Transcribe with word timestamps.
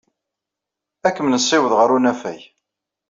Ad 1.07 1.13
kem-nessiweḍ 1.15 1.73
ɣer 1.75 1.89
unafag. 1.95 2.39